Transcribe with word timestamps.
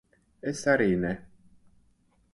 Es 0.51 0.63
arī 0.73 0.87
ne. 1.05 1.13